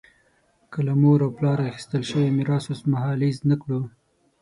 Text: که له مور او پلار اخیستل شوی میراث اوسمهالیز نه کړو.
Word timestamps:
که 0.71 0.79
له 0.87 0.93
مور 1.01 1.19
او 1.25 1.31
پلار 1.37 1.59
اخیستل 1.69 2.01
شوی 2.09 2.29
میراث 2.37 2.65
اوسمهالیز 2.69 3.37
نه 3.49 3.55
کړو. 3.61 3.79